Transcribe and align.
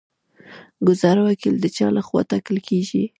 ګذر 0.87 1.17
وکیل 1.25 1.55
د 1.59 1.65
چا 1.75 1.87
لخوا 1.97 2.21
ټاکل 2.31 2.57
کیږي؟ 2.67 3.03